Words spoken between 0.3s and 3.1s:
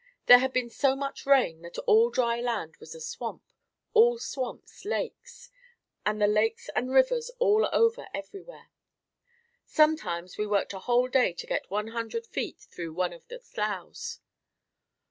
had been so much rain that all dry land was a